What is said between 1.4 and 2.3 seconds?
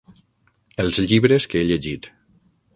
que he llegit.